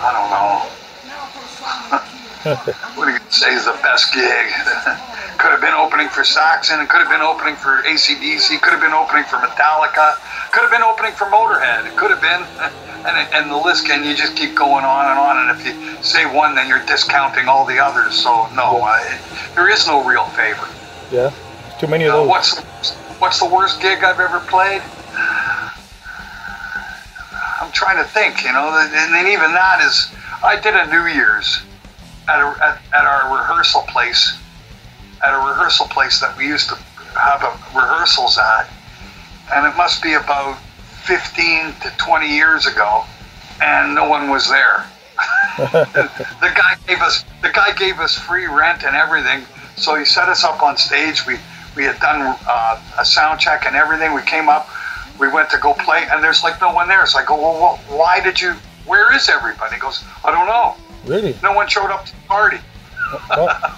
[0.00, 0.70] I don't know.
[2.94, 4.22] what do you say is the best gig?
[5.38, 6.80] could have been opening for Saxon.
[6.80, 8.60] It could have been opening for ACDC.
[8.62, 10.16] Could have been opening for Metallica.
[10.52, 11.86] Could have been opening for Motorhead.
[11.86, 12.44] It could have been.
[13.06, 15.38] And, and the list can, you just keep going on and on.
[15.48, 18.16] And if you say one, then you're discounting all the others.
[18.16, 18.82] So, no,
[19.54, 20.72] there is no real favorite.
[21.12, 21.30] Yeah.
[21.30, 22.28] There's too many of Uh, those.
[22.28, 22.58] what's
[23.20, 24.82] what's the worst gig I've ever played?
[27.60, 30.10] I'm trying to think, you know, and then even that is,
[30.42, 31.60] I did a New Year's
[32.28, 34.36] at, a, at, at our rehearsal place,
[35.22, 36.76] at a rehearsal place that we used to
[37.14, 38.68] have a, rehearsals at,
[39.54, 40.58] and it must be about
[41.04, 43.04] 15 to 20 years ago,
[43.60, 44.86] and no one was there.
[45.56, 49.46] the guy gave us the guy gave us free rent and everything.
[49.76, 51.26] So he set us up on stage.
[51.26, 51.38] We
[51.74, 54.12] we had done uh, a sound check and everything.
[54.12, 54.68] We came up.
[55.18, 57.06] We went to go play, and there's like no one there.
[57.06, 58.56] So I go, well, wh- why did you?
[58.84, 59.76] Where is everybody?
[59.76, 60.76] He goes, I don't know.
[61.06, 61.36] Really?
[61.42, 62.58] No one showed up to the party.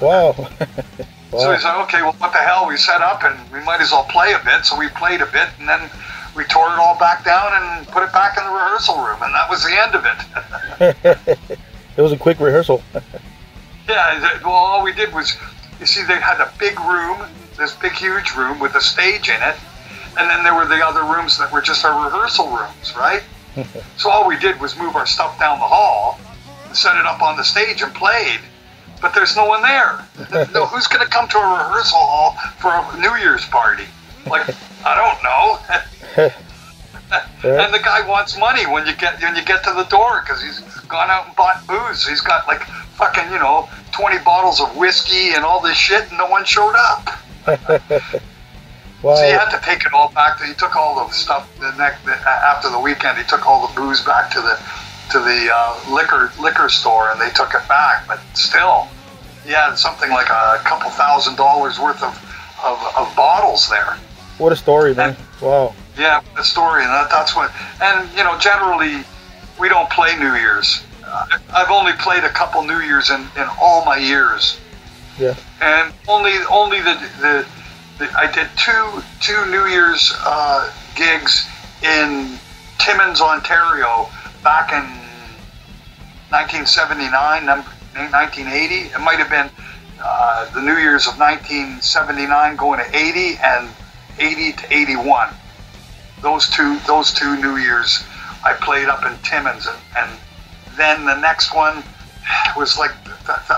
[0.00, 0.34] Wow.
[1.32, 1.38] wow.
[1.40, 2.66] So he said, okay, well, what the hell?
[2.68, 4.64] We set up and we might as well play a bit.
[4.64, 5.90] So we played a bit, and then
[6.36, 9.34] we tore it all back down and put it back in the rehearsal room, and
[9.34, 11.56] that was the end of it.
[11.96, 12.82] it was a quick rehearsal.
[13.88, 15.34] Yeah, well, all we did was,
[15.80, 19.42] you see, they had a big room, this big, huge room with a stage in
[19.42, 19.56] it,
[20.18, 23.22] and then there were the other rooms that were just our rehearsal rooms, right?
[23.96, 26.20] so all we did was move our stuff down the hall,
[26.66, 28.40] and set it up on the stage, and played.
[29.00, 30.04] But there's no one there.
[30.52, 33.84] no, who's going to come to a rehearsal hall for a New Year's party?
[34.26, 34.48] Like,
[34.84, 36.28] I don't know.
[37.44, 40.42] And the guy wants money when you get when you get to the door because
[40.42, 42.06] he's gone out and bought booze.
[42.06, 42.62] He's got like
[42.96, 46.74] fucking you know twenty bottles of whiskey and all this shit, and no one showed
[46.76, 47.08] up.
[47.46, 47.80] wow.
[49.00, 50.42] So he had to take it all back.
[50.42, 53.16] He took all the stuff the next after the weekend.
[53.16, 54.58] He took all the booze back to the
[55.10, 58.06] to the uh, liquor liquor store, and they took it back.
[58.06, 58.88] But still,
[59.44, 62.14] he had something like a couple thousand dollars worth of
[62.64, 63.96] of, of bottles there.
[64.38, 65.16] What a story, man.
[65.40, 65.74] Wow.
[65.96, 67.50] Yeah, a story, and that, that's what.
[67.80, 69.02] And you know, generally,
[69.58, 70.82] we don't play New Year's.
[71.04, 74.60] Uh, I've only played a couple New Year's in, in all my years,
[75.18, 75.34] Yeah.
[75.60, 77.46] and only only the the,
[77.98, 81.48] the I did two two New Year's uh, gigs
[81.82, 82.38] in
[82.78, 84.08] Timmins, Ontario,
[84.42, 84.84] back in
[86.30, 88.94] 1979, number 1980.
[88.94, 89.50] It might have been
[90.02, 93.68] uh, the New Year's of 1979 going to 80 and
[94.18, 95.34] 80 to 81
[96.22, 98.04] those two those two New Years
[98.44, 100.10] I played up in Timmins and, and
[100.76, 101.82] then the next one
[102.56, 102.92] was like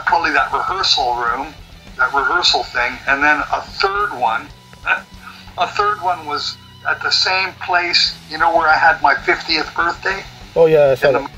[0.06, 1.54] probably that rehearsal room
[1.96, 2.96] that rehearsal thing.
[3.06, 4.48] And then a third one
[5.58, 6.56] a third one was
[6.88, 10.24] at the same place you know where I had my 50th birthday
[10.56, 11.30] Oh yeah, the,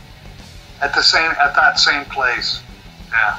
[0.80, 2.62] at the same at that same place
[3.10, 3.38] yeah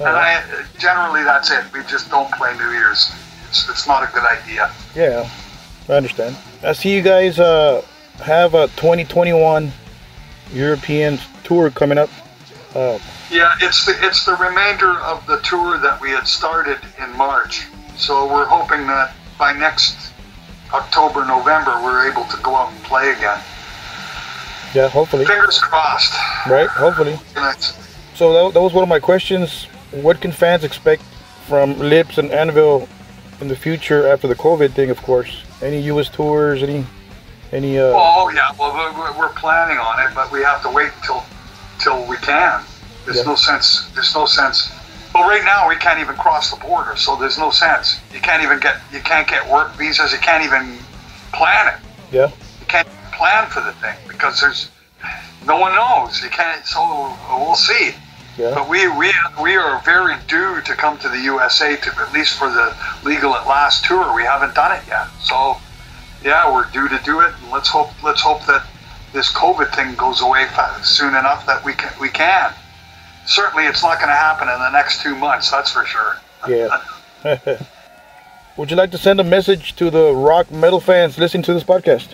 [0.00, 0.42] Oh, and I
[0.78, 3.12] generally that's it we just don't play New Year's
[3.48, 5.28] it's, it's not a good idea Yeah,
[5.88, 6.36] I understand.
[6.62, 7.84] I see you guys uh,
[8.22, 9.72] have a 2021
[10.52, 12.08] European tour coming up.
[12.74, 12.98] Uh,
[13.30, 17.66] Yeah, it's the it's the remainder of the tour that we had started in March.
[17.96, 20.12] So we're hoping that by next
[20.72, 23.40] October, November, we're able to go out and play again.
[24.74, 26.12] Yeah, hopefully, Fingers crossed.
[26.48, 26.68] right?
[26.68, 27.18] Hopefully.
[28.14, 29.64] So that, that was one of my questions.
[29.90, 31.02] What can fans expect
[31.48, 32.88] from Lips and Anvil
[33.40, 35.42] in the future after the COVID thing, of course?
[35.62, 36.08] Any U.S.
[36.08, 36.62] tours?
[36.62, 36.84] Any,
[37.52, 37.78] any?
[37.78, 40.90] Uh, Oh yeah, well we- we- we're planning on it, but we have to wait
[41.04, 41.22] till
[41.78, 42.62] till we can.
[43.04, 43.24] There's Yeah.
[43.24, 43.88] no sense.
[43.94, 44.70] There's no sense.
[45.14, 47.98] Well, right now we can't even cross the border, so there's no sense.
[48.14, 50.12] You can't even get you can't get work visas.
[50.12, 50.78] You can't even
[51.32, 51.74] plan it.
[52.12, 52.28] yeah,
[52.60, 52.86] you can't
[53.22, 54.68] plan for the thing because there's
[55.46, 56.20] no one knows.
[56.24, 56.66] You can't.
[56.66, 57.94] So we'll see.
[58.36, 62.12] yeah, But we we we are very due to come to the USA to at
[62.12, 64.12] least for the Legal at Last tour.
[64.16, 65.06] We haven't done it yet.
[65.20, 65.56] So
[66.24, 67.32] yeah, we're due to do it.
[67.40, 68.66] And let's hope let's hope that
[69.12, 70.48] this COVID thing goes away
[70.82, 72.52] soon enough that we can we can.
[73.24, 75.48] Certainly, it's not going to happen in the next two months.
[75.48, 76.16] That's for sure.
[76.48, 76.82] yeah.
[78.56, 81.62] Would you like to send a message to the rock metal fans listening to this
[81.62, 82.08] podcast?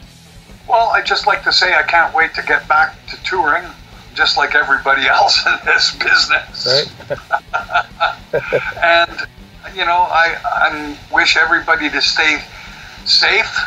[0.69, 3.65] Well, I'd just like to say I can't wait to get back to touring,
[4.15, 6.91] just like everybody else in this business.
[8.33, 8.43] Right?
[8.83, 9.27] and
[9.75, 12.43] you know, I, I wish everybody to stay
[13.05, 13.59] safe,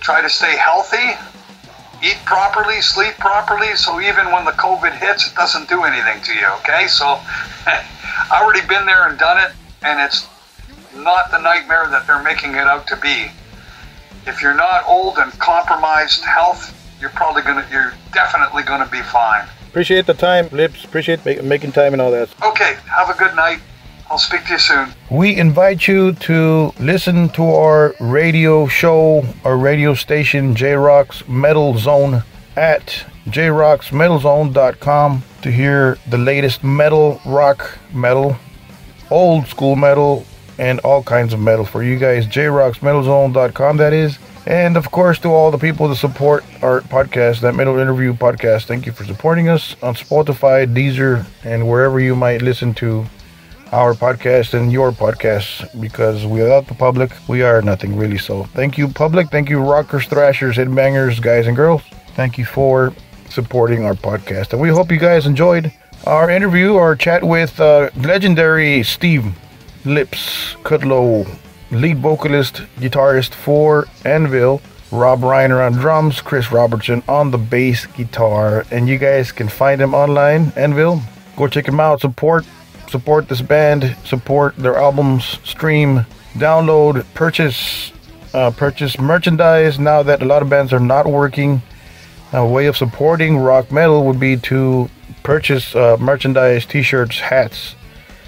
[0.00, 1.16] try to stay healthy,
[2.02, 6.32] eat properly, sleep properly, so even when the COVID hits, it doesn't do anything to
[6.32, 6.86] you, okay?
[6.88, 7.06] So
[7.66, 10.26] I've already been there and done it, and it's
[10.94, 13.30] not the nightmare that they're making it out to be.
[14.26, 19.46] If you're not old and compromised health, you're probably gonna, you're definitely gonna be fine.
[19.68, 20.84] Appreciate the time, Lips.
[20.84, 22.28] Appreciate make, making time and all that.
[22.42, 23.60] Okay, have a good night.
[24.10, 24.90] I'll speak to you soon.
[25.10, 31.76] We invite you to listen to our radio show, our radio station, J Rock's Metal
[31.76, 32.22] Zone,
[32.56, 38.36] at jrocksmetalzone.com to hear the latest metal, rock, metal,
[39.10, 40.24] old school metal,
[40.58, 42.26] and all kinds of metal for you guys.
[42.26, 44.18] jrocksmetalzone.com, that is.
[44.46, 48.66] And of course, to all the people that support our podcast, that Metal Interview podcast,
[48.66, 53.06] thank you for supporting us on Spotify, Deezer, and wherever you might listen to
[53.72, 58.18] our podcast and your podcast because without the public, we are nothing really.
[58.18, 59.30] So thank you, public.
[59.30, 61.82] Thank you, rockers, thrashers, headbangers, guys, and girls.
[62.14, 62.92] Thank you for
[63.30, 64.52] supporting our podcast.
[64.52, 65.72] And we hope you guys enjoyed
[66.06, 69.34] our interview, our chat with uh, legendary Steve
[69.84, 71.28] Lips Kudlow,
[71.70, 74.62] lead vocalist, guitarist for Anvil.
[74.90, 79.80] Robb Reiner on drums, Chris Robertson on the bass guitar, and you guys can find
[79.80, 80.52] them online.
[80.56, 81.02] Anvil,
[81.36, 82.00] go check them out.
[82.00, 82.44] Support
[82.88, 87.92] support this band, support their albums, stream, download, purchase,
[88.32, 89.78] uh, purchase merchandise.
[89.78, 91.60] Now that a lot of bands are not working,
[92.32, 94.88] a way of supporting rock metal would be to
[95.24, 97.74] purchase uh, merchandise, T-shirts, hats,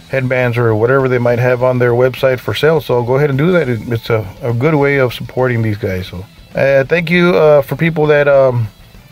[0.09, 2.81] headbands, or whatever they might have on their website for sale.
[2.81, 3.69] So go ahead and do that.
[3.69, 6.07] It's a, a good way of supporting these guys.
[6.07, 8.69] So uh, thank you uh, for people that um,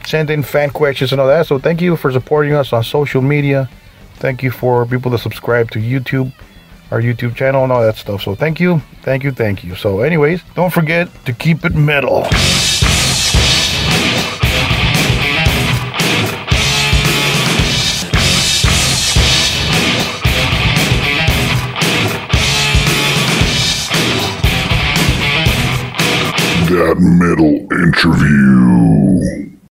[0.07, 1.47] send in fan questions and all that.
[1.47, 3.69] So thank you for supporting us on social media.
[4.17, 6.33] Thank you for people that subscribe to YouTube,
[6.91, 8.23] our YouTube channel, and all that stuff.
[8.23, 9.75] So thank you, thank you, thank you.
[9.75, 12.27] So, anyways, don't forget to keep it metal.
[26.75, 29.64] That metal interview.